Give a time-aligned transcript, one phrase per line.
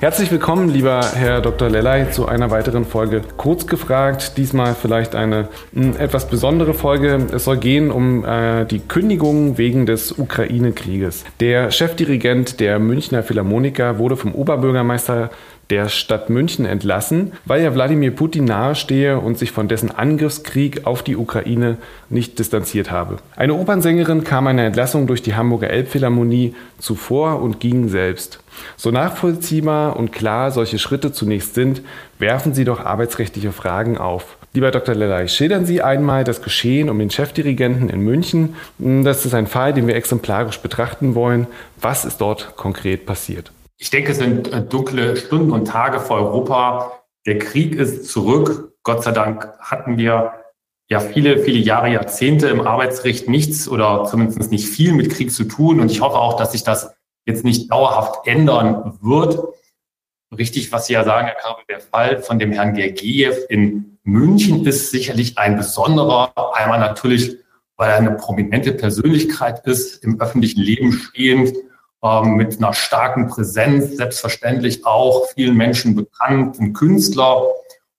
[0.00, 1.68] Herzlich willkommen, lieber Herr Dr.
[1.68, 4.36] Lellay, zu einer weiteren Folge Kurz gefragt.
[4.36, 7.26] Diesmal vielleicht eine m, hm, etwas besondere Folge.
[7.32, 11.24] Es soll gehen um äh, die Kündigung wegen des Ukraine-Krieges.
[11.40, 15.30] Der Chefdirigent der Münchner Philharmoniker wurde vom Oberbürgermeister
[15.70, 21.02] der Stadt München entlassen, weil er Wladimir Putin nahestehe und sich von dessen Angriffskrieg auf
[21.02, 21.76] die Ukraine
[22.08, 23.18] nicht distanziert habe.
[23.36, 28.40] Eine Opernsängerin kam einer Entlassung durch die Hamburger Elbphilharmonie zuvor und ging selbst.
[28.76, 31.82] So nachvollziehbar und klar solche Schritte zunächst sind,
[32.18, 34.36] werfen sie doch arbeitsrechtliche Fragen auf.
[34.54, 34.94] Lieber Dr.
[34.94, 38.56] Lellay, schildern Sie einmal das Geschehen um den Chefdirigenten in München.
[38.78, 41.46] Das ist ein Fall, den wir exemplarisch betrachten wollen.
[41.80, 43.52] Was ist dort konkret passiert?
[43.80, 47.00] Ich denke, es sind äh, dunkle Stunden und Tage für Europa.
[47.26, 48.76] Der Krieg ist zurück.
[48.82, 50.32] Gott sei Dank hatten wir
[50.88, 55.44] ja viele, viele Jahre, Jahrzehnte im Arbeitsrecht nichts oder zumindest nicht viel mit Krieg zu
[55.44, 55.78] tun.
[55.78, 56.92] Und ich hoffe auch, dass sich das
[57.24, 59.38] jetzt nicht dauerhaft ändern wird.
[60.36, 64.66] Richtig, was Sie ja sagen, Herr Kabel, der Fall von dem Herrn Gergiev in München
[64.66, 66.32] ist sicherlich ein besonderer.
[66.54, 67.36] Einmal natürlich,
[67.76, 71.54] weil er eine prominente Persönlichkeit ist, im öffentlichen Leben stehend
[72.02, 77.42] ähm, mit einer starken Präsenz, selbstverständlich auch vielen Menschen bekannt, ein Künstler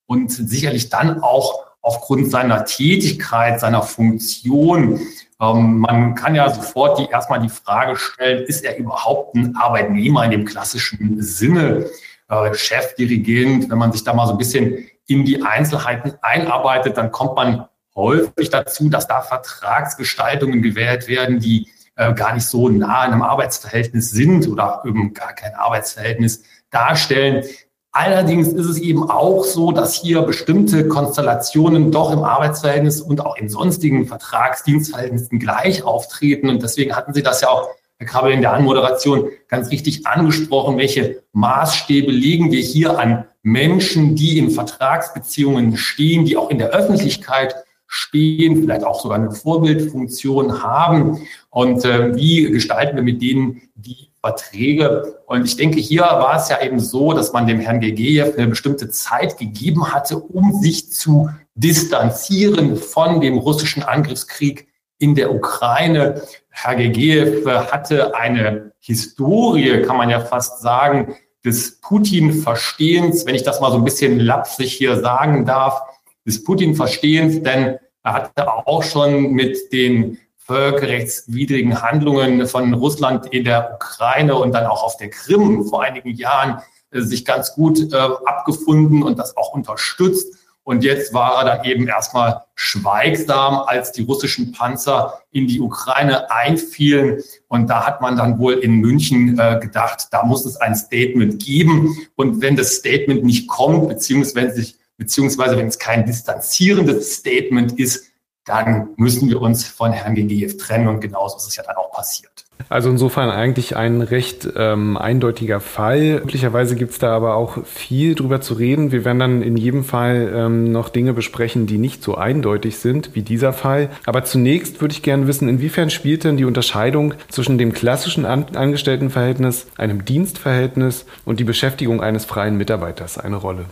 [0.06, 5.00] und sicherlich dann auch aufgrund seiner Tätigkeit, seiner Funktion.
[5.40, 10.24] Ähm, man kann ja sofort die, erstmal die Frage stellen, ist er überhaupt ein Arbeitnehmer
[10.24, 11.86] in dem klassischen Sinne?
[12.28, 17.10] Äh, Chefdirigent, wenn man sich da mal so ein bisschen in die Einzelheiten einarbeitet, dann
[17.10, 23.04] kommt man häufig dazu, dass da Vertragsgestaltungen gewählt werden, die äh, gar nicht so nah
[23.04, 27.44] in einem Arbeitsverhältnis sind oder eben gar kein Arbeitsverhältnis darstellen.
[27.92, 33.36] Allerdings ist es eben auch so, dass hier bestimmte Konstellationen doch im Arbeitsverhältnis und auch
[33.36, 36.48] in sonstigen Vertragsdienstverhältnissen gleich auftreten.
[36.48, 37.68] Und deswegen hatten Sie das ja auch,
[37.98, 40.78] Herr Krabbel, in der Anmoderation ganz richtig angesprochen.
[40.78, 46.68] Welche Maßstäbe legen wir hier an Menschen, die in Vertragsbeziehungen stehen, die auch in der
[46.70, 47.56] Öffentlichkeit
[47.92, 54.12] stehen, vielleicht auch sogar eine Vorbildfunktion haben und äh, wie gestalten wir mit denen die
[54.20, 55.18] Verträge.
[55.26, 58.46] Und ich denke, hier war es ja eben so, dass man dem Herrn Gegejew eine
[58.46, 64.68] bestimmte Zeit gegeben hatte, um sich zu distanzieren von dem russischen Angriffskrieg
[64.98, 66.22] in der Ukraine.
[66.48, 73.60] Herr Gegejew hatte eine Historie, kann man ja fast sagen, des Putin-Verstehens, wenn ich das
[73.60, 75.82] mal so ein bisschen lapsig hier sagen darf
[76.26, 83.72] des Putin-Verstehens, denn er hatte auch schon mit den völkerrechtswidrigen Handlungen von Russland in der
[83.74, 86.60] Ukraine und dann auch auf der Krim vor einigen Jahren
[86.90, 90.34] äh, sich ganz gut äh, abgefunden und das auch unterstützt.
[90.62, 96.30] Und jetzt war er dann eben erstmal schweigsam, als die russischen Panzer in die Ukraine
[96.30, 97.22] einfielen.
[97.48, 101.42] Und da hat man dann wohl in München äh, gedacht, da muss es ein Statement
[101.42, 101.96] geben.
[102.14, 108.04] Und wenn das Statement nicht kommt, beziehungsweise sich beziehungsweise wenn es kein distanzierendes Statement ist,
[108.44, 111.90] dann müssen wir uns von Herrn Gegejew trennen und genauso ist es ja dann auch
[111.90, 112.44] passiert.
[112.68, 116.20] Also insofern eigentlich ein recht ähm, eindeutiger Fall.
[116.20, 118.92] Möglicherweise gibt es da aber auch viel drüber zu reden.
[118.92, 123.14] Wir werden dann in jedem Fall ähm, noch Dinge besprechen, die nicht so eindeutig sind
[123.14, 123.88] wie dieser Fall.
[124.04, 128.44] Aber zunächst würde ich gerne wissen, inwiefern spielt denn die Unterscheidung zwischen dem klassischen An
[128.54, 133.64] Angestelltenverhältnis, einem Dienstverhältnis und die Beschäftigung eines freien Mitarbeiters eine Rolle?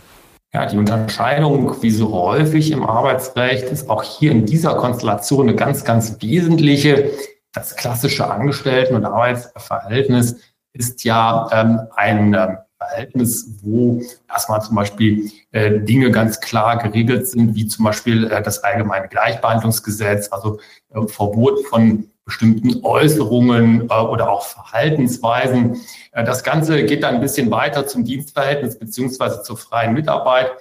[0.51, 5.55] Ja, die Unterscheidung, wie so häufig im Arbeitsrecht, ist auch hier in dieser Konstellation eine
[5.55, 7.11] ganz, ganz wesentliche.
[7.53, 10.37] Das klassische Angestellten- und Arbeitsverhältnis
[10.73, 17.27] ist ja ähm, ein äh, Verhältnis, wo erstmal zum Beispiel äh, Dinge ganz klar geregelt
[17.27, 20.59] sind, wie zum Beispiel äh, das allgemeine Gleichbehandlungsgesetz, also
[20.93, 25.81] äh, Verbot von bestimmten Äußerungen äh, oder auch Verhaltensweisen.
[26.11, 30.51] Äh, das Ganze geht dann ein bisschen weiter zum Dienstverhältnis beziehungsweise zur freien Mitarbeit,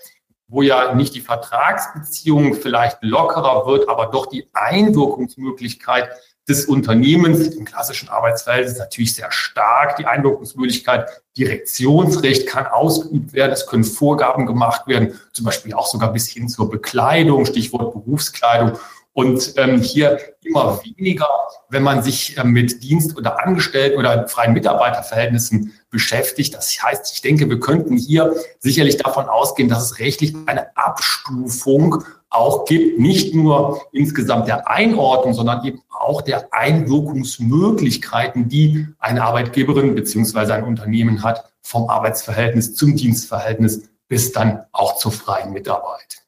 [0.49, 6.09] wo ja nicht die Vertragsbeziehung vielleicht lockerer wird, aber doch die Einwirkungsmöglichkeit
[6.49, 9.97] des Unternehmens im klassischen Arbeitsverhältnis ist natürlich sehr stark.
[9.97, 16.15] Die Einwirkungsmöglichkeit, Direktionsrecht kann ausgeübt werden, es können Vorgaben gemacht werden, zum Beispiel auch sogar
[16.15, 18.79] bis hin zur Bekleidung, Stichwort Berufskleidung.
[19.13, 21.27] Und ähm, hier immer weniger,
[21.71, 26.55] wenn man sich äh, mit Dienst- oder Angestellten- oder freien Mitarbeiterverhältnissen beschäftigt.
[26.55, 32.05] Das heißt, ich denke, wir könnten hier sicherlich davon ausgehen, dass es rechtlich eine Abstufung
[32.31, 39.95] auch gibt, nicht nur insgesamt der Einordnung, sondern eben auch der Einwirkungsmöglichkeiten, die eine Arbeitgeberin
[39.95, 46.23] beziehungsweise ein Unternehmen hat, vom Arbeitsverhältnis zum Dienstverhältnis bis dann auch zur freien Mitarbeit.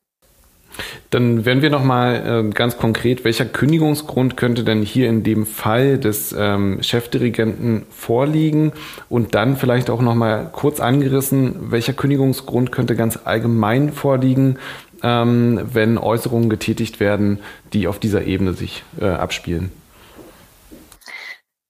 [1.10, 5.98] Dann werden wir nochmal äh, ganz konkret, welcher Kündigungsgrund könnte denn hier in dem Fall
[5.98, 8.72] des ähm, Chefdirigenten vorliegen?
[9.08, 14.58] Und dann vielleicht auch nochmal kurz angerissen, welcher Kündigungsgrund könnte ganz allgemein vorliegen,
[15.02, 17.40] ähm, wenn Äußerungen getätigt werden,
[17.72, 19.72] die auf dieser Ebene sich äh, abspielen?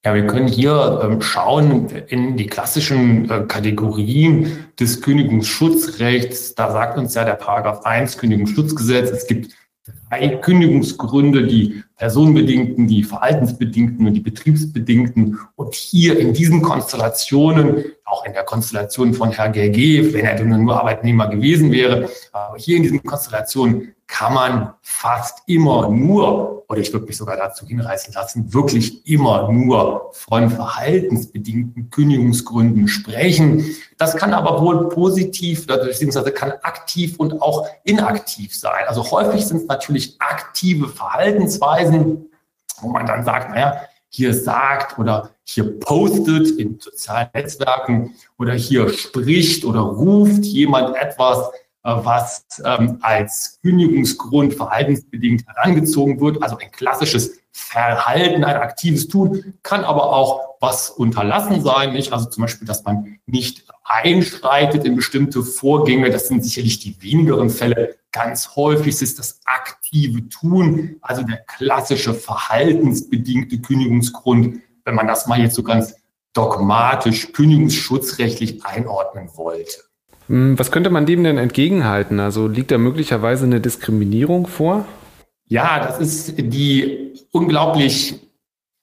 [0.03, 6.55] Ja, wir können hier ähm, schauen in die klassischen äh, Kategorien des Kündigungsschutzrechts.
[6.55, 9.53] Da sagt uns ja der Paragraph 1 Kündigungsschutzgesetz, es gibt
[10.09, 15.39] drei Kündigungsgründe, die personenbedingten, die verhaltensbedingten und die betriebsbedingten.
[15.55, 20.81] Und hier in diesen Konstellationen, auch in der Konstellation von Herr GG, wenn er nur
[20.81, 26.93] Arbeitnehmer gewesen wäre, aber hier in diesen Konstellationen kann man fast immer nur, oder ich
[26.93, 33.65] würde mich sogar dazu hinreißen lassen, wirklich immer nur von verhaltensbedingten Kündigungsgründen sprechen.
[33.99, 38.85] Das kann aber wohl positiv, beziehungsweise kann aktiv und auch inaktiv sein.
[38.89, 42.31] Also häufig sind es natürlich aktive Verhaltensweisen,
[42.81, 48.89] wo man dann sagt, naja, hier sagt oder hier postet in sozialen Netzwerken oder hier
[48.89, 51.49] spricht oder ruft jemand etwas,
[51.83, 56.43] was ähm, als Kündigungsgrund verhaltensbedingt herangezogen wird.
[56.43, 61.93] Also ein klassisches Verhalten, ein aktives Tun, kann aber auch was unterlassen sein.
[61.93, 62.13] Nicht?
[62.13, 66.11] Also zum Beispiel, dass man nicht einschreitet in bestimmte Vorgänge.
[66.11, 67.97] Das sind sicherlich die wenigeren Fälle.
[68.13, 75.41] Ganz häufig ist das aktive Tun, also der klassische verhaltensbedingte Kündigungsgrund, wenn man das mal
[75.41, 75.95] jetzt so ganz
[76.33, 79.90] dogmatisch, kündigungsschutzrechtlich einordnen wollte.
[80.31, 82.21] Hm, was könnte man dem denn entgegenhalten?
[82.21, 84.87] Also liegt da möglicherweise eine Diskriminierung vor?
[85.49, 88.15] Ja, das ist die unglaublich,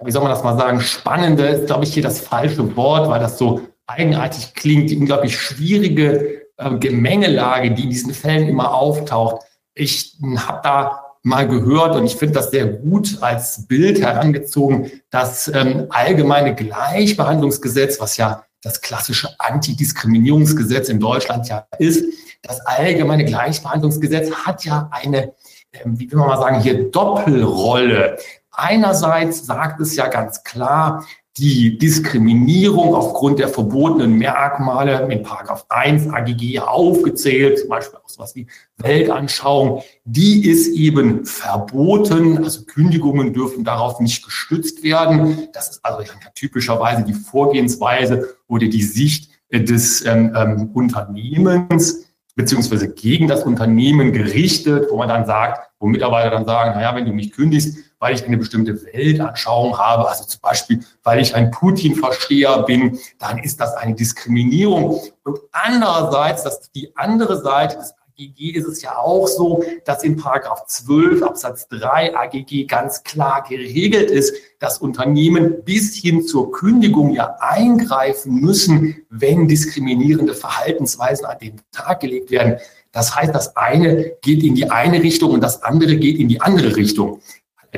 [0.03, 3.21] wie soll man das mal sagen, spannende, ist glaube ich hier das falsche Wort, weil
[3.21, 9.41] das so eigenartig klingt, die unglaublich schwierige äh, Gemengelage, die in diesen Fällen immer auftaucht.
[9.73, 15.49] Ich habe da mal gehört und ich finde das sehr gut als Bild herangezogen, das
[15.53, 22.03] ähm, allgemeine Gleichbehandlungsgesetz, was ja das klassische Antidiskriminierungsgesetz in Deutschland ja ist.
[22.41, 25.33] Das allgemeine Gleichbehandlungsgesetz hat ja eine,
[25.73, 28.17] ähm, wie will man mal sagen, hier Doppelrolle.
[28.51, 31.05] Einerseits sagt es ja ganz klar,
[31.37, 38.35] die Diskriminierung aufgrund der verbotenen Merkmale in Paragraph 1 AGG aufgezählt, zum Beispiel auch sowas
[38.35, 38.47] wie
[38.77, 42.43] Weltanschauung, die ist eben verboten.
[42.43, 45.47] Also Kündigungen dürfen darauf nicht gestützt werden.
[45.53, 46.03] Das ist also
[46.33, 54.87] typischerweise die Vorgehensweise oder die Sicht des ähm, ähm, Unternehmens beziehungsweise gegen das Unternehmen gerichtet,
[54.91, 58.25] wo man dann sagt, wo Mitarbeiter dann sagen, naja, wenn du mich kündigst, weil ich
[58.25, 63.73] eine bestimmte Weltanschauung habe, also zum Beispiel, weil ich ein Putin-Versteher bin, dann ist das
[63.75, 65.01] eine Diskriminierung.
[65.23, 70.17] Und andererseits, dass die andere Seite des AGG ist es ja auch so, dass in
[70.17, 77.13] Paragraph 12 Absatz 3 AGG ganz klar geregelt ist, dass Unternehmen bis hin zur Kündigung
[77.13, 82.57] ja eingreifen müssen, wenn diskriminierende Verhaltensweisen an den Tag gelegt werden.
[82.91, 86.41] Das heißt, das eine geht in die eine Richtung und das andere geht in die
[86.41, 87.21] andere Richtung.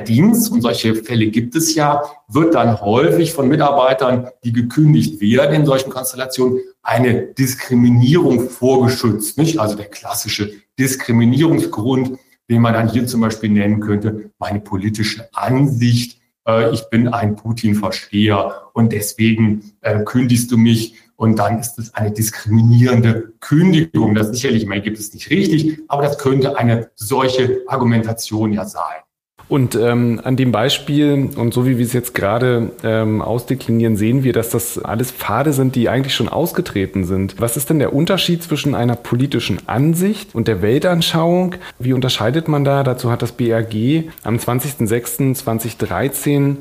[0.00, 5.54] Allerdings, und solche Fälle gibt es ja, wird dann häufig von Mitarbeitern, die gekündigt werden
[5.54, 9.36] in solchen Konstellationen, eine Diskriminierung vorgeschützt.
[9.36, 9.60] Nicht?
[9.60, 16.18] Also der klassische Diskriminierungsgrund, den man dann hier zum Beispiel nennen könnte, meine politische Ansicht.
[16.48, 21.92] Äh, ich bin ein Putin-Versteher und deswegen äh, kündigst du mich und dann ist es
[21.92, 24.14] eine diskriminierende Kündigung.
[24.14, 29.02] Das sicherlich mal gibt es nicht richtig, aber das könnte eine solche Argumentation ja sein.
[29.50, 34.22] Und ähm, an dem Beispiel und so wie wir es jetzt gerade ähm, ausdeklinieren, sehen
[34.22, 37.40] wir, dass das alles Pfade sind, die eigentlich schon ausgetreten sind.
[37.40, 41.56] Was ist denn der Unterschied zwischen einer politischen Ansicht und der Weltanschauung?
[41.80, 42.84] Wie unterscheidet man da?
[42.84, 46.58] Dazu hat das BRG am 20.06.2013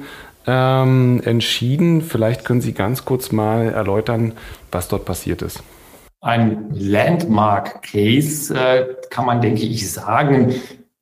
[0.47, 2.01] ähm, entschieden.
[2.01, 4.31] Vielleicht können Sie ganz kurz mal erläutern,
[4.71, 5.61] was dort passiert ist.
[6.21, 10.55] Ein Landmark-Case äh, kann man, denke ich, sagen,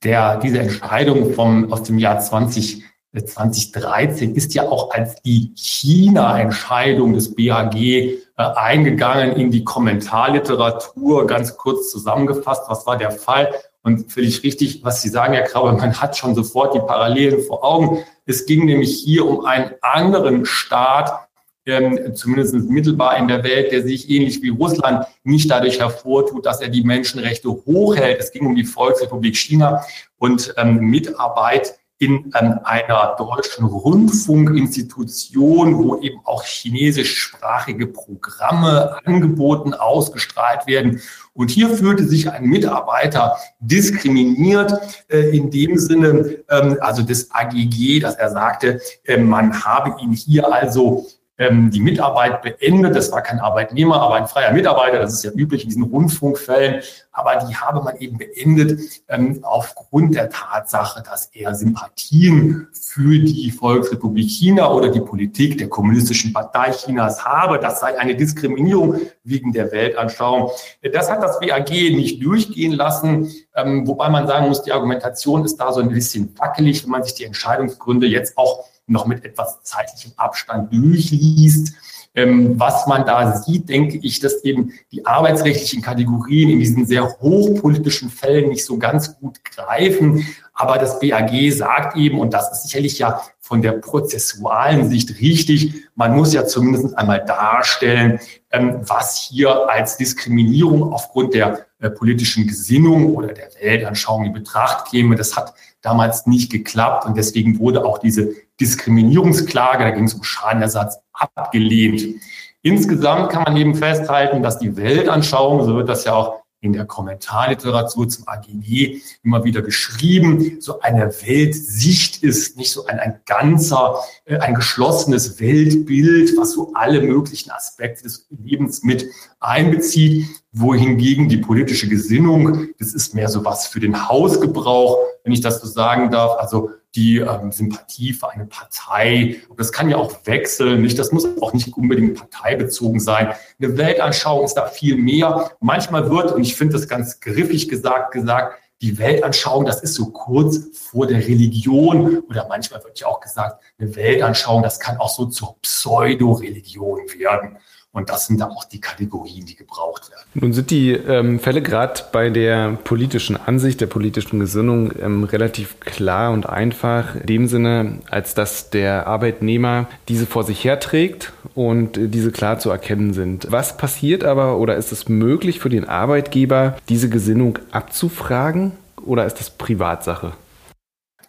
[0.07, 2.81] der, diese Entscheidung vom, aus dem Jahr 20,
[3.13, 11.27] 2013 ist ja auch als die China-Entscheidung des BAG äh, eingegangen in die Kommentarliteratur.
[11.27, 13.53] Ganz kurz zusammengefasst, was war der Fall?
[13.83, 17.65] Und völlig richtig, was Sie sagen, Herr Krabbe, man hat schon sofort die Parallelen vor
[17.65, 17.99] Augen.
[18.25, 21.26] Es ging nämlich hier um einen anderen Staat,
[21.67, 26.61] ähm, zumindest mittelbar in der Welt, der sich ähnlich wie Russland nicht dadurch hervortut, dass
[26.61, 28.19] er die Menschenrechte hochhält.
[28.19, 29.83] Es ging um die Volksrepublik China
[30.17, 40.67] und ähm, Mitarbeit in ähm, einer deutschen Rundfunkinstitution, wo eben auch chinesischsprachige Programme angeboten, ausgestrahlt
[40.67, 41.01] werden.
[41.33, 47.99] Und hier fühlte sich ein Mitarbeiter diskriminiert äh, in dem Sinne, ähm, also des AGG,
[47.99, 51.07] dass er sagte, äh, man habe ihn hier also
[51.37, 52.95] ähm, die Mitarbeit beendet.
[52.95, 54.99] Das war kein Arbeitnehmer, aber ein freier Mitarbeiter.
[54.99, 56.81] Das ist ja üblich in diesen Rundfunkfällen.
[57.11, 63.49] Aber die habe man eben beendet ähm, aufgrund der Tatsache, dass er Sympathien für die
[63.51, 67.59] Volksrepublik China oder die Politik der kommunistischen Partei Chinas habe.
[67.59, 70.51] Das sei eine Diskriminierung wegen der Weltanschauung.
[70.93, 75.57] Das hat das BAG nicht durchgehen lassen, ähm, wobei man sagen muss, die Argumentation ist
[75.57, 79.61] da so ein bisschen wackelig, wenn man sich die Entscheidungsgründe jetzt auch noch mit etwas
[79.63, 81.73] zeitlichem Abstand durchliest.
[82.15, 87.03] Ähm, was man da sieht, denke ich, dass eben die arbeitsrechtlichen Kategorien in diesen sehr
[87.19, 90.25] hochpolitischen Fällen nicht so ganz gut greifen.
[90.51, 95.75] Aber das BAG sagt eben, und das ist sicherlich ja von der prozessualen Sicht richtig,
[95.93, 98.19] man muss ja zumindest einmal darstellen,
[98.51, 104.89] ähm, was hier als Diskriminierung aufgrund der äh, politischen Gesinnung oder der Weltanschauung in Betracht
[104.89, 105.15] käme.
[105.15, 110.23] Das hat damals nicht geklappt und deswegen wurde auch diese Diskriminierungsklage, da ging es um
[110.23, 112.21] Schadenersatz, abgelehnt.
[112.61, 116.85] Insgesamt kann man eben festhalten, dass die Weltanschauung, so wird das ja auch in der
[116.85, 123.99] Kommentarliteratur zum AGG immer wieder geschrieben, so eine Weltsicht ist, nicht so ein, ein ganzer,
[124.25, 129.05] äh, ein geschlossenes Weltbild, was so alle möglichen Aspekte des Lebens mit
[129.39, 135.41] einbezieht, wohingegen die politische Gesinnung, das ist mehr so was für den Hausgebrauch, wenn ich
[135.41, 139.37] das so sagen darf, also die ähm, Sympathie für eine Partei.
[139.55, 140.97] Das kann ja auch wechseln, nicht?
[140.97, 143.33] Das muss auch nicht unbedingt parteibezogen sein.
[143.59, 145.51] Eine Weltanschauung ist da viel mehr.
[145.59, 150.07] Manchmal wird, und ich finde das ganz griffig gesagt, gesagt, die Weltanschauung, das ist so
[150.07, 155.09] kurz vor der Religion oder manchmal wird ja auch gesagt, eine Weltanschauung, das kann auch
[155.09, 157.57] so zur Pseudo-Religion werden.
[157.97, 160.21] Und das sind dann auch die Kategorien, die gebraucht werden.
[160.35, 165.79] Nun sind die ähm, Fälle gerade bei der politischen Ansicht, der politischen Gesinnung ähm, relativ
[165.79, 167.15] klar und einfach.
[167.15, 172.59] In dem Sinne, als dass der Arbeitnehmer diese vor sich herträgt und äh, diese klar
[172.59, 173.47] zu erkennen sind.
[173.49, 178.73] Was passiert aber oder ist es möglich für den Arbeitgeber, diese Gesinnung abzufragen
[179.03, 180.33] oder ist das Privatsache?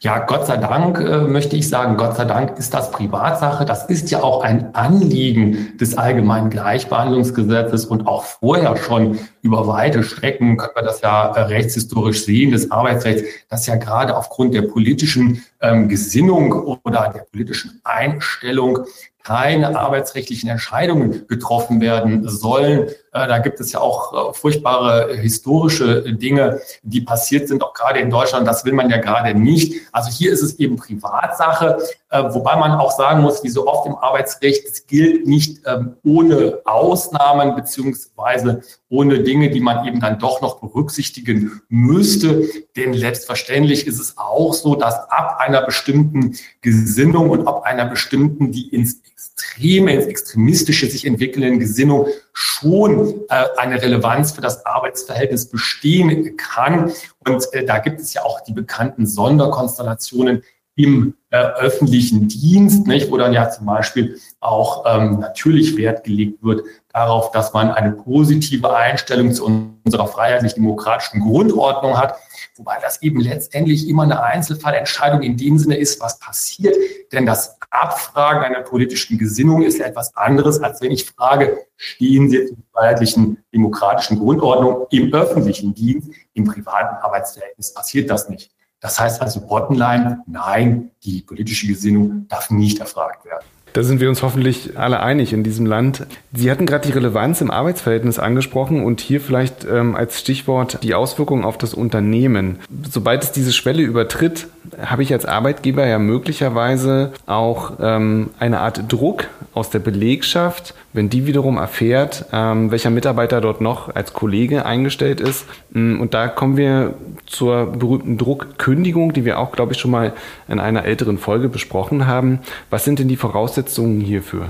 [0.01, 3.65] Ja, Gott sei Dank äh, möchte ich sagen, Gott sei Dank ist das Privatsache.
[3.65, 10.05] Das ist ja auch ein Anliegen des allgemeinen Gleichbehandlungsgesetzes und auch vorher schon über weite
[10.05, 14.63] Strecken können wir das ja äh, rechtshistorisch sehen, des Arbeitsrechts, dass ja gerade aufgrund der
[14.63, 16.53] politischen ähm, Gesinnung
[16.85, 18.87] oder der politischen Einstellung
[19.25, 22.87] keine arbeitsrechtlichen Entscheidungen getroffen werden sollen.
[23.13, 28.01] Äh, da gibt es ja auch äh, furchtbare historische Dinge, die passiert sind, auch gerade
[28.01, 28.47] in Deutschland.
[28.47, 29.75] Das will man ja gerade nicht.
[29.93, 31.79] Also hier ist es eben Privatsache,
[32.11, 35.97] äh, wobei man auch sagen muss, wie so oft im Arbeitsrecht, es gilt nicht ähm,
[36.05, 42.49] ohne Ausnahmen beziehungsweise ohne Dinge, die man eben dann doch noch berücksichtigen müsste.
[42.77, 48.53] Denn selbstverständlich ist es auch so, dass ab einer bestimmten Gesinnung und ab einer bestimmten,
[48.53, 52.98] die ins Extreme, ins Extremistische sich entwickelnden Gesinnung schon
[53.29, 56.93] äh, eine Relevanz für das Arbeitsverhältnis bestehen kann.
[57.27, 60.43] Und äh, da gibt es ja auch die bekannten Sonderkonstellationen
[60.77, 66.43] im äh, öffentlichen Dienst, nicht, wo dann ja zum Beispiel auch ähm, natürlich Wert gelegt
[66.43, 66.63] wird
[66.93, 69.45] darauf, dass man eine positive Einstellung zu
[69.85, 72.17] unserer freiheitlich-demokratischen Grundordnung hat,
[72.59, 76.77] wobei das eben letztendlich immer eine Einzelfallentscheidung in dem Sinne ist, was passiert.
[77.13, 82.37] Denn das Abfragen einer politischen Gesinnung ist etwas anderes, als wenn ich frage, stehen Sie
[82.37, 88.51] in der freiheitlichen demokratischen Grundordnung im öffentlichen Dienst, im privaten Arbeitsverhältnis passiert das nicht.
[88.81, 93.45] Das heißt also, bottomline, nein, die politische Gesinnung darf nicht erfragt werden.
[93.73, 96.07] Da sind wir uns hoffentlich alle einig in diesem Land.
[96.33, 100.95] Sie hatten gerade die Relevanz im Arbeitsverhältnis angesprochen und hier vielleicht ähm, als Stichwort die
[100.95, 102.59] Auswirkungen auf das Unternehmen.
[102.91, 104.49] Sobald es diese Schwelle übertritt,
[104.81, 111.11] habe ich als Arbeitgeber ja möglicherweise auch ähm, eine Art Druck aus der Belegschaft, wenn
[111.11, 115.47] die wiederum erfährt, ähm, welcher Mitarbeiter dort noch als Kollege eingestellt ist.
[115.71, 116.95] Mm, und da kommen wir
[117.27, 120.13] zur berühmten Druckkündigung, die wir auch, glaube ich, schon mal
[120.49, 122.41] in einer älteren Folge besprochen haben.
[122.71, 124.47] Was sind denn die Voraussetzungen hierfür?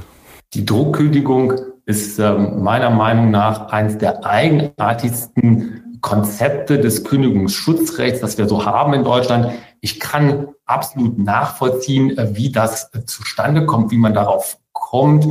[0.54, 1.54] Die Druckkündigung
[1.85, 8.95] ist äh, meiner Meinung nach eines der eigenartigsten Konzepte des Kündigungsschutzrechts, das wir so haben
[8.95, 9.52] in Deutschland.
[9.80, 15.26] Ich kann absolut nachvollziehen, äh, wie das zustande kommt, wie man darauf kommt.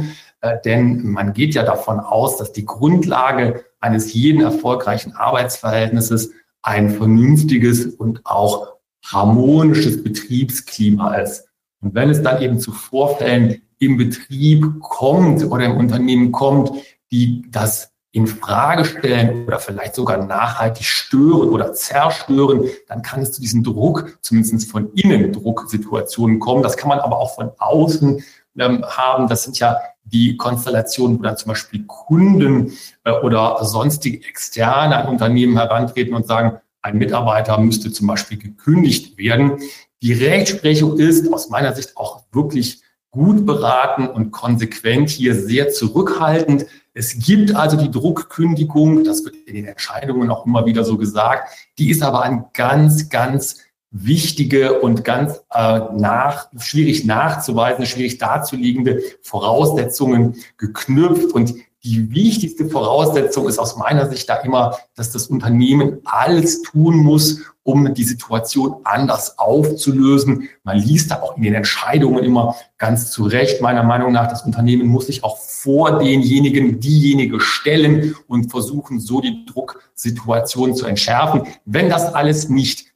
[0.47, 6.89] Äh, denn man geht ja davon aus, dass die Grundlage eines jeden erfolgreichen Arbeitsverhältnisses ein
[6.89, 11.47] vernünftiges und auch harmonisches Betriebsklima ist.
[11.81, 16.71] Und wenn es dann eben zu Vorfällen im Betrieb kommt oder im Unternehmen kommt,
[17.11, 23.31] die das in Frage stellen oder vielleicht sogar nachhaltig stören oder zerstören, dann kann es
[23.31, 26.63] zu diesem Druck, zumindest von innen Drucksituationen kommen.
[26.63, 28.23] Das kann man aber auch von außen
[28.57, 29.27] ähm, haben.
[29.27, 29.77] Das sind ja
[30.11, 32.73] die Konstellationen, wo dann zum Beispiel Kunden
[33.03, 39.17] äh, oder sonstige externe an Unternehmen herantreten und sagen, ein Mitarbeiter müsste zum Beispiel gekündigt
[39.17, 39.59] werden.
[40.01, 46.65] Die Rechtsprechung ist aus meiner Sicht auch wirklich gut beraten und konsequent hier sehr zurückhaltend.
[46.93, 51.49] Es gibt also die Druckkündigung, das wird in den Entscheidungen auch immer wieder so gesagt.
[51.77, 53.57] Die ist aber an ganz, ganz
[54.05, 61.33] wichtige und ganz äh, nach, schwierig nachzuweisen, schwierig darzulegende Voraussetzungen geknüpft.
[61.33, 66.97] Und die wichtigste Voraussetzung ist aus meiner Sicht da immer, dass das Unternehmen alles tun
[66.97, 70.49] muss, um die Situation anders aufzulösen.
[70.63, 74.43] Man liest da auch in den Entscheidungen immer ganz zu Recht, meiner Meinung nach, das
[74.43, 81.43] Unternehmen muss sich auch vor denjenigen, diejenige stellen und versuchen, so die Drucksituation zu entschärfen.
[81.65, 82.87] Wenn das alles nicht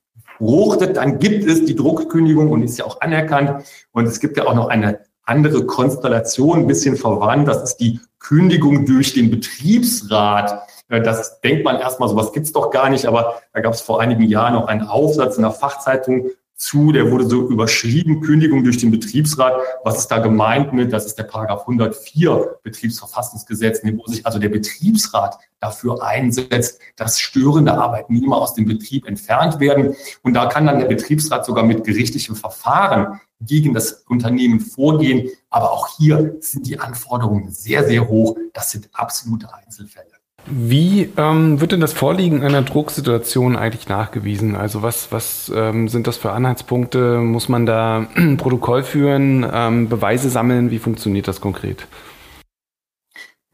[0.42, 3.64] fruchtet, dann gibt es die Druckkündigung und ist ja auch anerkannt.
[3.92, 7.48] Und es gibt ja auch noch eine andere Konstellation, ein bisschen verwandt.
[7.48, 10.68] Das ist die Kündigung durch den Betriebsrat.
[10.90, 14.24] Das denkt man erstmal, sowas gibt's doch gar nicht, aber da gab es vor einigen
[14.24, 18.91] Jahren noch einen Aufsatz in der Fachzeitung zu, der wurde so überschrieben, Kündigung durch den
[18.91, 19.60] Betriebsrat.
[19.84, 20.94] Was ist da gemeint mit?
[20.94, 27.74] Das ist der Paragraph 104 Betriebsverfassungsgesetz, wo sich also der Betriebsrat dafür einsetzt, dass störende
[27.74, 29.96] Arbeitnehmer aus dem Betrieb entfernt werden.
[30.22, 35.30] Und da kann dann der Betriebsrat sogar mit gerichtlichem Verfahren gegen das Unternehmen vorgehen.
[35.50, 38.38] Aber auch hier sind die Anforderungen sehr, sehr hoch.
[38.53, 40.11] Das sind absolute Einzelfälle.
[40.48, 44.56] Wie ähm, wird denn das Vorliegen einer Drucksituation eigentlich nachgewiesen?
[44.56, 47.20] Also was, was ähm, sind das für Anhaltspunkte?
[47.20, 50.72] Muss man da ein Protokoll führen, ähm, Beweise sammeln?
[50.72, 51.88] Wie funktioniert das konkret?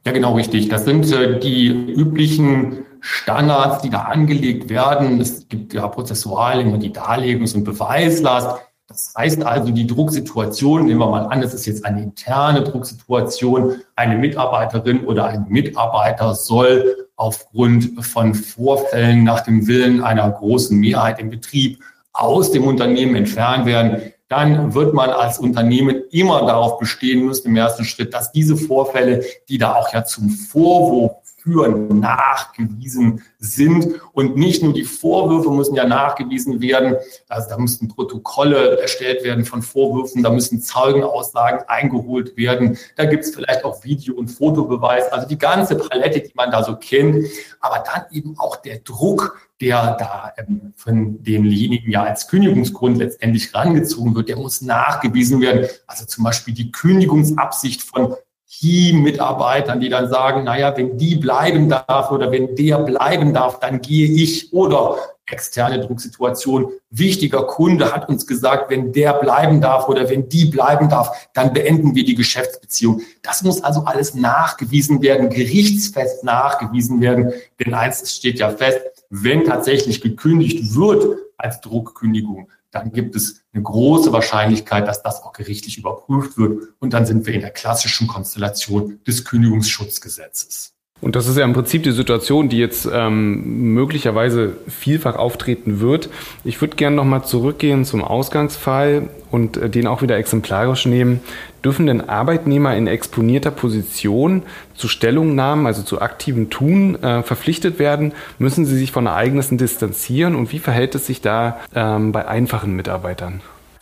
[0.06, 0.70] Ja, genau richtig.
[0.70, 5.20] Das sind äh, die üblichen Standards, die da angelegt werden.
[5.20, 8.62] Es gibt ja prozessual immer die Darlegungs- und Beweislast.
[8.88, 13.82] Das heißt also, die Drucksituation, nehmen wir mal an, es ist jetzt eine interne Drucksituation,
[13.98, 21.20] eine Mitarbeiterin oder ein Mitarbeiter soll aufgrund von Vorfällen nach dem Willen einer großen Mehrheit
[21.20, 21.80] im Betrieb
[22.14, 27.56] aus dem Unternehmen entfernt werden, dann wird man als Unternehmen immer darauf bestehen müssen, im
[27.58, 34.02] ersten Schritt, dass diese Vorfälle, die da auch ja zum Vorwurf führen, nachgewiesen sind.
[34.12, 36.98] Und nicht nur die Vorwürfe müssen ja nachgewiesen werden.
[37.30, 42.78] Also da müssten Protokolle erstellt werden von Vorwürfen, da müssen Zeugenaussagen eingeholt werden.
[42.98, 46.64] Da gibt es vielleicht auch Video- und Fotobeweis, also die ganze Palette, die man da
[46.64, 47.26] so kennt.
[47.62, 53.56] Aber dann eben auch der Druck, der da ähm, von denjenigen ja als Kündigungsgrund letztendlich
[53.56, 55.68] rangezogen wird, der muss nachgewiesen werden.
[55.88, 58.16] Also zum Beispiel die Kündigungsabsicht von
[58.50, 63.82] Team-Mitarbeitern, die dann sagen, naja, wenn die bleiben darf oder wenn der bleiben darf, dann
[63.82, 64.98] gehe ich oder
[65.30, 66.72] externe Drucksituation.
[66.90, 71.54] Wichtiger Kunde hat uns gesagt, wenn der bleiben darf oder wenn die bleiben darf, dann
[71.54, 73.02] beenden wir die Geschäftsbeziehung.
[73.22, 77.34] Das muss also alles nachgewiesen werden, gerichtsfest nachgewiesen werden.
[77.60, 78.80] Denn eins steht ja fest,
[79.10, 85.34] wenn tatsächlich gekündigt wird als Druckkündigung, dann gibt es eine große Wahrscheinlichkeit, dass das auch
[85.34, 86.70] gerichtlich überprüft wird.
[86.80, 90.74] Und dann sind wir in der klassischen Konstellation des Kündigungsschutzgesetzes.
[91.00, 96.10] Und das ist ja im Prinzip die Situation, die jetzt ähm, möglicherweise vielfach auftreten wird.
[96.44, 101.20] Ich würde gerne nochmal zurückgehen zum Ausgangsfall und äh, den auch wieder exemplarisch nehmen.
[101.68, 108.14] Dürfen denn Arbeitnehmer in exponierter Position zu Stellungnahmen, also zu aktivem Tun, äh, verpflichtet werden?
[108.40, 110.38] Müssen sie sich von Ereignissen distanzieren?
[110.38, 113.42] Und wie verhält es sich da ähm, bei einfachen Mitarbeitern?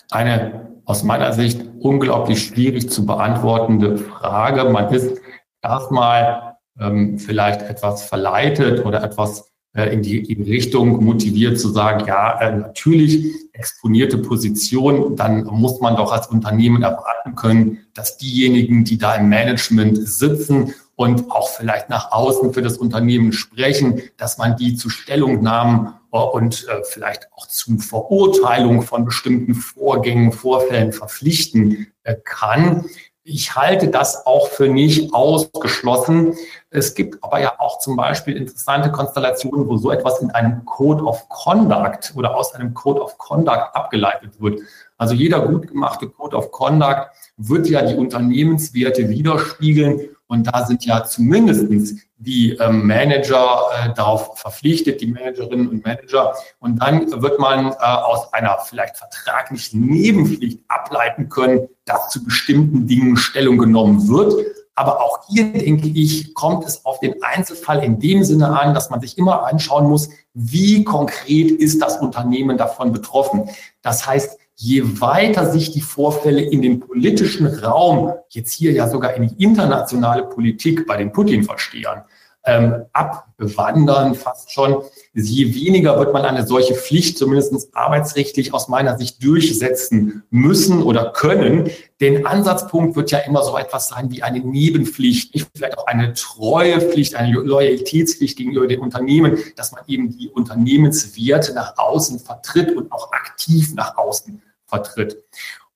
[0.10, 4.68] Eine aus meiner Sicht unglaublich schwierig zu beantwortende Frage.
[4.68, 5.22] Man ist
[5.62, 12.40] erstmal ähm, vielleicht etwas verleitet oder etwas in die in Richtung motiviert zu sagen, ja,
[12.40, 18.98] äh, natürlich exponierte Position, dann muss man doch als Unternehmen erwarten können, dass diejenigen, die
[18.98, 24.56] da im Management sitzen und auch vielleicht nach außen für das Unternehmen sprechen, dass man
[24.56, 31.88] die zu Stellungnahmen äh, und äh, vielleicht auch zu Verurteilung von bestimmten Vorgängen, Vorfällen verpflichten
[32.04, 32.86] äh, kann.
[33.28, 36.36] Ich halte das auch für nicht ausgeschlossen.
[36.70, 41.04] Es gibt aber ja auch zum Beispiel interessante Konstellationen, wo so etwas in einem Code
[41.04, 44.60] of Conduct oder aus einem Code of Conduct abgeleitet wird.
[45.00, 47.08] Also jeder gut gemachte Code of Conduct
[47.38, 50.15] wird ja die Unternehmenswerte widerspiegeln.
[50.36, 56.34] Und da sind ja zumindest die ähm, Manager äh, darauf verpflichtet, die Managerinnen und Manager.
[56.60, 62.86] Und dann wird man äh, aus einer vielleicht vertraglichen Nebenpflicht ableiten können, dass zu bestimmten
[62.86, 64.34] Dingen Stellung genommen wird.
[64.76, 68.90] Aber auch hier, denke ich, kommt es auf den Einzelfall in dem Sinne an, dass
[68.90, 73.50] man sich immer anschauen muss, wie konkret ist das Unternehmen davon betroffen.
[73.82, 79.14] Das heißt, je weiter sich die Vorfälle in den politischen Raum, jetzt hier ja sogar
[79.16, 82.04] in die internationale Politik bei den Putin-Verstehern,
[82.46, 88.98] ähm, abwandern fast schon, je weniger wird man eine solche Pflicht zumindest arbeitsrechtlich aus meiner
[88.98, 91.70] Sicht durchsetzen müssen oder können.
[92.02, 97.16] Denn Ansatzpunkt wird ja immer so etwas sein wie eine Nebenpflicht, vielleicht auch eine Treuepflicht,
[97.16, 103.12] eine Loyalitätspflicht gegenüber den Unternehmen, dass man eben die Unternehmenswerte nach außen vertritt und auch
[103.12, 105.24] aktiv nach außen vertritt.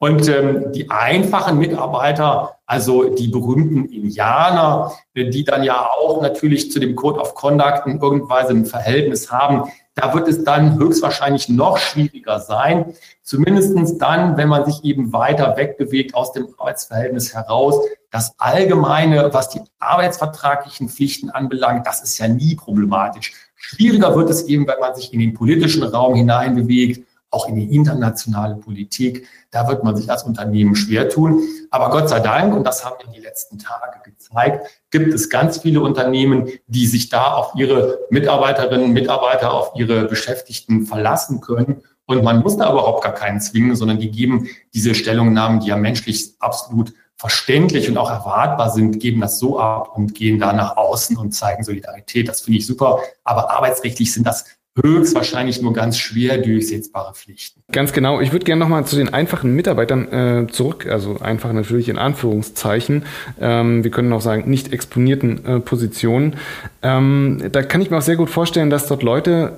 [0.01, 6.71] Und ähm, die einfachen Mitarbeiter, also die berühmten Indianer, äh, die dann ja auch natürlich
[6.71, 11.49] zu dem Code of Conduct in irgendwann ein Verhältnis haben, da wird es dann höchstwahrscheinlich
[11.49, 12.93] noch schwieriger sein.
[13.23, 17.75] Zumindestens dann, wenn man sich eben weiter wegbewegt aus dem Arbeitsverhältnis heraus.
[18.09, 23.33] Das Allgemeine, was die arbeitsvertraglichen Pflichten anbelangt, das ist ja nie problematisch.
[23.57, 27.75] Schwieriger wird es eben, wenn man sich in den politischen Raum hineinbewegt auch in die
[27.75, 29.27] internationale Politik.
[29.51, 31.43] Da wird man sich als Unternehmen schwer tun.
[31.69, 35.59] Aber Gott sei Dank, und das haben ja die letzten Tage gezeigt, gibt es ganz
[35.59, 41.83] viele Unternehmen, die sich da auf ihre Mitarbeiterinnen und Mitarbeiter, auf ihre Beschäftigten verlassen können.
[42.05, 45.77] Und man muss da überhaupt gar keinen zwingen, sondern die geben diese Stellungnahmen, die ja
[45.77, 50.77] menschlich absolut verständlich und auch erwartbar sind, geben das so ab und gehen da nach
[50.77, 52.29] außen und zeigen Solidarität.
[52.29, 53.01] Das finde ich super.
[53.25, 54.45] Aber arbeitsrechtlich sind das
[54.83, 57.61] höchstwahrscheinlich nur ganz schwer durchsetzbare Pflichten.
[57.71, 58.19] Ganz genau.
[58.19, 63.03] Ich würde gerne nochmal zu den einfachen Mitarbeitern äh, zurück, also einfach natürlich in Anführungszeichen.
[63.39, 66.35] Ähm, wir können auch sagen, nicht exponierten äh, Positionen.
[66.81, 69.53] Ähm, da kann ich mir auch sehr gut vorstellen, dass dort Leute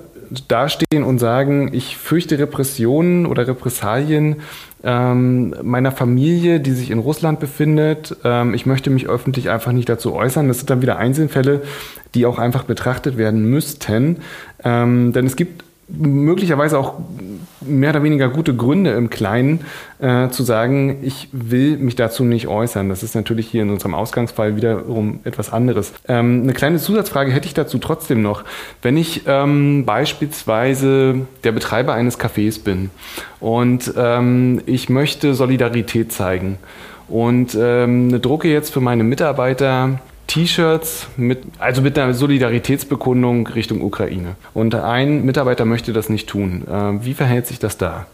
[0.48, 4.36] dastehen und sagen, ich fürchte Repressionen oder Repressalien
[4.84, 8.16] ähm, meiner Familie, die sich in Russland befindet.
[8.24, 10.48] Ähm, ich möchte mich öffentlich einfach nicht dazu äußern.
[10.48, 11.62] Das sind dann wieder Einzelfälle,
[12.14, 14.18] die auch einfach betrachtet werden müssten.
[14.64, 16.94] Ähm, denn es gibt möglicherweise auch
[17.60, 19.60] mehr oder weniger gute Gründe im Kleinen
[20.00, 22.88] äh, zu sagen, ich will mich dazu nicht äußern.
[22.88, 25.92] Das ist natürlich hier in unserem Ausgangsfall wiederum etwas anderes.
[26.08, 28.44] Ähm, eine kleine Zusatzfrage hätte ich dazu trotzdem noch.
[28.80, 32.90] Wenn ich ähm, beispielsweise der Betreiber eines Cafés bin
[33.40, 36.58] und ähm, ich möchte Solidarität zeigen
[37.08, 40.00] und ähm, drucke jetzt für meine Mitarbeiter
[40.32, 44.36] T-Shirts mit, also mit einer Solidaritätsbekundung Richtung Ukraine.
[44.54, 46.66] Und ein Mitarbeiter möchte das nicht tun.
[46.66, 48.06] Äh, wie verhält sich das da?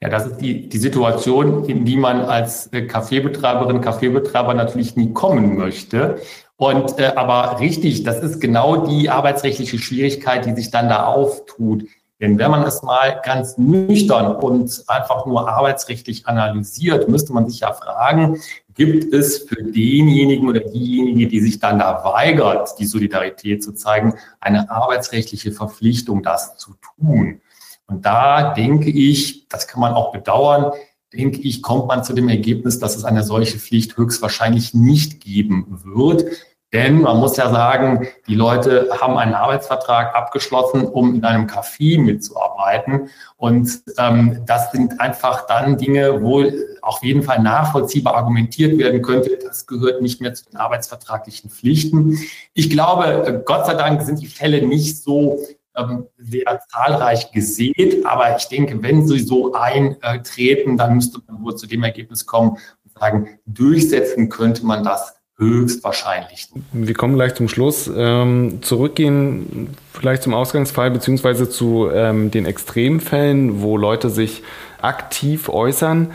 [0.00, 5.58] Ja, das ist die, die Situation, in die man als Kaffeebetreiberin, Kaffeebetreiber natürlich nie kommen
[5.58, 6.18] möchte.
[6.56, 11.84] Und äh, aber richtig, das ist genau die arbeitsrechtliche Schwierigkeit, die sich dann da auftut.
[12.22, 17.60] Denn wenn man es mal ganz nüchtern und einfach nur arbeitsrechtlich analysiert, müsste man sich
[17.60, 18.40] ja fragen,
[18.80, 24.14] gibt es für denjenigen oder diejenige, die sich dann da weigert, die Solidarität zu zeigen,
[24.40, 27.42] eine arbeitsrechtliche Verpflichtung, das zu tun.
[27.86, 30.72] Und da denke ich, das kann man auch bedauern,
[31.12, 35.66] denke ich, kommt man zu dem Ergebnis, dass es eine solche Pflicht höchstwahrscheinlich nicht geben
[35.84, 36.24] wird.
[36.72, 42.00] Denn man muss ja sagen, die Leute haben einen Arbeitsvertrag abgeschlossen, um in einem Café
[42.00, 43.08] mitzuarbeiten.
[43.36, 46.44] Und ähm, das sind einfach dann Dinge, wo
[46.82, 52.18] auf jeden Fall nachvollziehbar argumentiert werden könnte, das gehört nicht mehr zu den arbeitsvertraglichen Pflichten.
[52.54, 55.38] Ich glaube, Gott sei Dank sind die Fälle nicht so
[55.76, 61.56] ähm, sehr zahlreich gesät, aber ich denke, wenn sie so eintreten, dann müsste man wohl
[61.56, 66.48] zu dem Ergebnis kommen und sagen, durchsetzen könnte man das höchstwahrscheinlich.
[66.72, 67.90] Wir kommen gleich zum Schluss.
[67.94, 74.42] Ähm, zurückgehen vielleicht zum Ausgangsfall beziehungsweise zu ähm, den Extremfällen, wo Leute sich
[74.80, 76.12] aktiv äußern.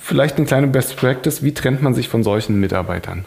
[0.00, 1.44] Vielleicht eine kleine Best Practice.
[1.44, 3.24] Wie trennt man sich von solchen Mitarbeitern?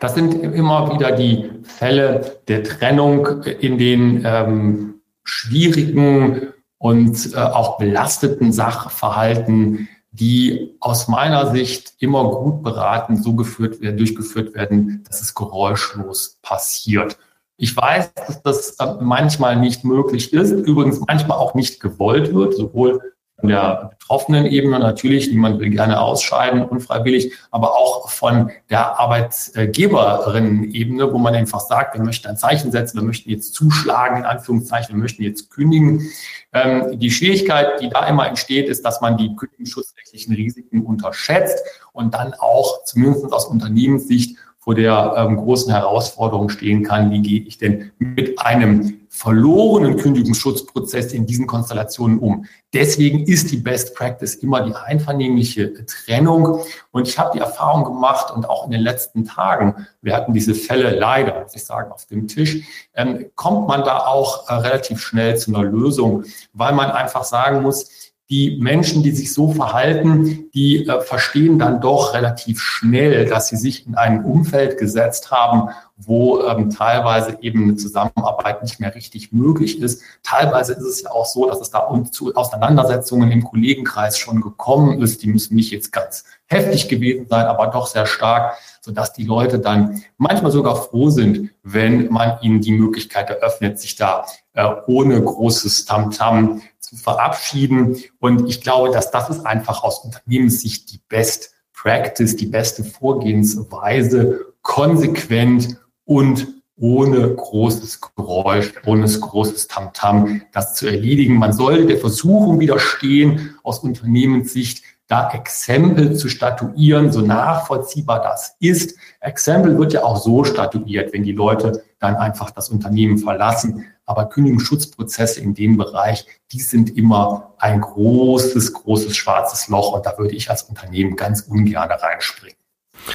[0.00, 6.48] Das sind immer wieder die Fälle der Trennung in den ähm, schwierigen
[6.78, 13.96] und äh, auch belasteten Sachverhalten, die aus meiner Sicht immer gut beraten so geführt werden,
[13.96, 17.16] durchgeführt werden, dass es geräuschlos passiert.
[17.56, 22.54] Ich weiß, dass das äh, manchmal nicht möglich ist, übrigens manchmal auch nicht gewollt wird,
[22.54, 23.00] sowohl
[23.40, 31.12] von der betroffenen Ebene natürlich, niemand will gerne ausscheiden, unfreiwillig, aber auch von der Arbeitgeberin-Ebene,
[31.12, 34.94] wo man einfach sagt, wir möchten ein Zeichen setzen, wir möchten jetzt zuschlagen, in Anführungszeichen,
[34.94, 36.10] wir möchten jetzt kündigen.
[36.52, 41.58] Ähm, die Schwierigkeit, die da immer entsteht, ist, dass man die kündigungsschutzrechtlichen Risiken unterschätzt
[41.92, 47.40] und dann auch zumindest aus Unternehmenssicht vor der ähm, großen Herausforderung stehen kann, wie gehe
[47.40, 52.44] ich denn mit einem verlorenen Kündigungsschutzprozess in diesen Konstellationen um.
[52.72, 56.60] Deswegen ist die Best Practice immer die einvernehmliche Trennung.
[56.92, 60.54] Und ich habe die Erfahrung gemacht und auch in den letzten Tagen, wir hatten diese
[60.54, 62.62] Fälle leider, muss ich sagen, auf dem Tisch,
[62.94, 67.62] ähm, kommt man da auch äh, relativ schnell zu einer Lösung, weil man einfach sagen
[67.62, 73.48] muss, die Menschen, die sich so verhalten, die äh, verstehen dann doch relativ schnell, dass
[73.48, 78.94] sie sich in ein Umfeld gesetzt haben, wo ähm, teilweise eben eine Zusammenarbeit nicht mehr
[78.94, 80.02] richtig möglich ist.
[80.22, 85.02] Teilweise ist es ja auch so, dass es da zu Auseinandersetzungen im Kollegenkreis schon gekommen
[85.02, 85.24] ist.
[85.24, 89.58] Die müssen nicht jetzt ganz heftig gewesen sein, aber doch sehr stark, sodass die Leute
[89.58, 95.20] dann manchmal sogar froh sind, wenn man ihnen die Möglichkeit eröffnet, sich da äh, ohne
[95.20, 97.96] großes Tamtam -Tam zu verabschieden.
[98.18, 104.40] Und ich glaube, dass das ist einfach aus Unternehmenssicht die Best Practice, die beste Vorgehensweise,
[104.60, 111.36] konsequent und ohne großes Geräusch, ohne großes Tamtam, das zu erledigen.
[111.36, 118.96] Man sollte der Versuchung widerstehen, aus Unternehmenssicht da Exempel zu statuieren, so nachvollziehbar das ist.
[119.20, 123.86] Exempel wird ja auch so statuiert, wenn die Leute dann einfach das Unternehmen verlassen.
[124.10, 130.18] Aber Kündigungsschutzprozesse in dem Bereich, die sind immer ein großes, großes schwarzes Loch und da
[130.18, 132.56] würde ich als Unternehmen ganz ungern reinspringen.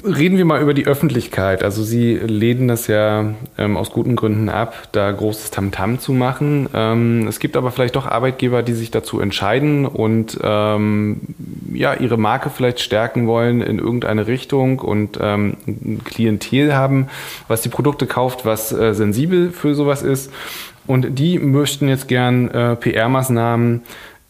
[0.02, 1.62] Reden wir mal über die Öffentlichkeit.
[1.62, 6.12] Also Sie lehnen das ja ähm, aus guten Gründen ab, da großes Tamtam -Tam zu
[6.12, 6.68] machen.
[6.72, 11.20] Ähm, es gibt aber vielleicht doch Arbeitgeber, die sich dazu entscheiden und ähm,
[11.72, 17.08] ja ihre Marke vielleicht stärken wollen in irgendeine Richtung und ähm, ein Klientel haben,
[17.48, 20.32] was die Produkte kauft, was äh, sensibel für sowas ist.
[20.86, 23.82] Und die möchten jetzt gern äh, PR-Maßnahmen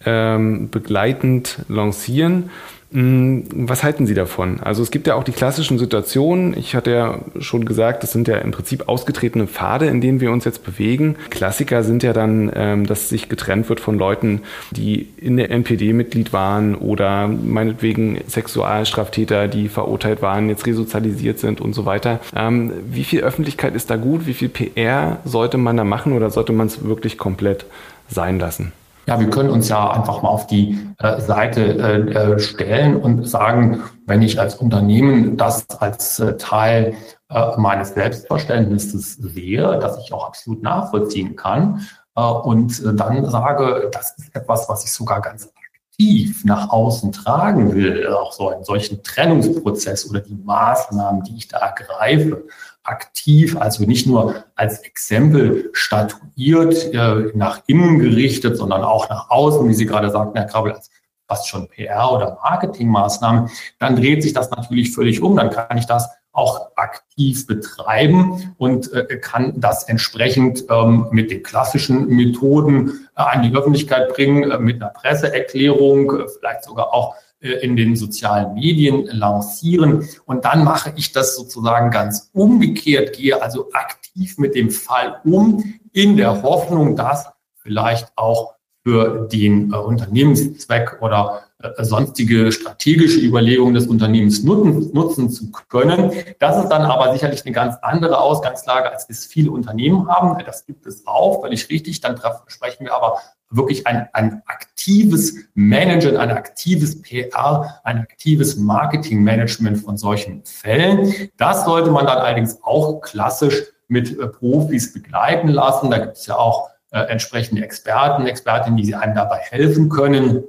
[0.05, 2.51] ähm, begleitend lancieren.
[2.96, 4.61] Mm, was halten Sie davon?
[4.61, 6.56] Also es gibt ja auch die klassischen Situationen.
[6.56, 10.32] Ich hatte ja schon gesagt, das sind ja im Prinzip ausgetretene Pfade, in denen wir
[10.32, 11.16] uns jetzt bewegen.
[11.28, 15.92] Klassiker sind ja dann, ähm, dass sich getrennt wird von Leuten, die in der NPD
[15.92, 22.20] Mitglied waren oder meinetwegen Sexualstraftäter, die verurteilt waren, jetzt resozialisiert sind und so weiter.
[22.35, 24.26] Ähm, wie viel Öffentlichkeit ist da gut?
[24.26, 27.66] Wie viel PR sollte man da machen oder sollte man es wirklich komplett
[28.09, 28.72] sein lassen?
[29.07, 33.29] Ja, wir können uns ja einfach mal auf die äh, Seite äh, äh, stellen und
[33.29, 36.95] sagen, wenn ich als Unternehmen das als äh, Teil
[37.29, 44.19] äh, meines Selbstverständnisses sehe, dass ich auch absolut nachvollziehen kann äh, und dann sage, das
[44.19, 45.53] ist etwas, was ich sogar ganz
[45.97, 51.47] aktiv nach außen tragen will, auch so einen solchen Trennungsprozess oder die Maßnahmen, die ich
[51.47, 52.42] da ergreife,
[52.87, 59.68] aktiv, also nicht nur als Exempel statuiert, äh, nach innen gerichtet, sondern auch nach außen,
[59.68, 60.90] wie Sie gerade sagten, Herr Krabbel, als
[61.29, 65.37] fast schon PR- oder Marketingmaßnahmen, dann dreht sich das natürlich völlig um.
[65.37, 71.42] Dann kann ich das auch aktiv betreiben und äh, kann das entsprechend ähm, mit den
[71.42, 77.14] klassischen Methoden äh, an die Öffentlichkeit bringen, äh, mit einer Presseerklärung, äh, vielleicht sogar auch
[77.40, 80.09] in den sozialen Medien lancieren.
[80.25, 85.75] Und dann mache ich das sozusagen ganz umgekehrt, gehe also aktiv mit dem Fall um,
[85.92, 88.55] in der Hoffnung, dass vielleicht auch
[88.87, 91.45] für den äh, Unternehmenszweck oder äh,
[91.79, 96.12] sonstige strategische Überlegungen des Unternehmens nutzen, nutzen zu können.
[96.38, 100.42] Das ist dann aber sicherlich eine ganz andere Ausgangslage, als es viele Unternehmen haben.
[100.44, 102.00] Das gibt es auch, völlig richtig.
[102.00, 103.18] Dann sprechen wir aber
[103.50, 111.31] wirklich ein, ein aktives Managen, ein aktives PR, ein aktives Marketingmanagement von solchen Fällen.
[111.37, 115.90] Das sollte man dann allerdings auch klassisch mit äh, Profis begleiten lassen.
[115.90, 120.44] Da gibt es ja auch äh, entsprechende Experten, Expertinnen, die einem dabei helfen können.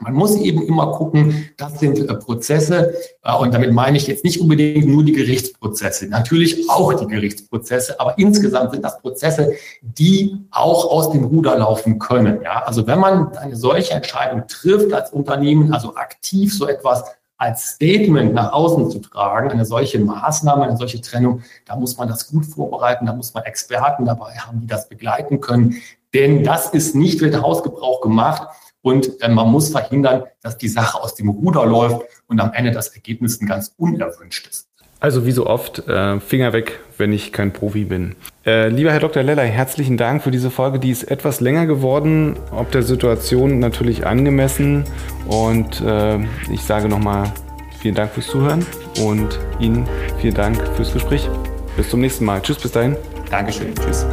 [0.00, 4.22] Man muss eben immer gucken, das sind äh, Prozesse, äh, und damit meine ich jetzt
[4.22, 10.36] nicht unbedingt nur die Gerichtsprozesse, natürlich auch die Gerichtsprozesse, aber insgesamt sind das Prozesse, die
[10.50, 12.42] auch aus dem Ruder laufen können.
[12.42, 12.62] Ja?
[12.64, 17.04] Also wenn man eine solche Entscheidung trifft als Unternehmen, also aktiv so etwas
[17.38, 22.08] als Statement nach außen zu tragen, eine solche Maßnahme, eine solche Trennung, da muss man
[22.08, 25.76] das gut vorbereiten, da muss man Experten dabei haben, die das begleiten können.
[26.14, 28.48] Denn das ist nicht für Hausgebrauch gemacht,
[28.82, 32.70] und äh, man muss verhindern, dass die Sache aus dem Ruder läuft und am Ende
[32.70, 34.68] das Ergebnis ein ganz unerwünschtes.
[35.00, 38.16] Also wie so oft, äh, Finger weg, wenn ich kein Profi bin.
[38.44, 39.22] Äh, lieber Herr Dr.
[39.22, 40.80] Lellay, herzlichen Dank für diese Folge.
[40.80, 44.84] Die ist etwas länger geworden, ob der Situation natürlich angemessen.
[45.28, 46.18] Und äh,
[46.50, 47.32] ich sage nochmal
[47.80, 48.66] vielen Dank fürs Zuhören
[49.04, 49.88] und Ihnen
[50.20, 51.28] vielen Dank fürs Gespräch.
[51.76, 52.42] Bis zum nächsten Mal.
[52.42, 52.96] Tschüss, bis dahin.
[53.30, 53.72] Dankeschön.
[53.76, 54.04] Tschüss.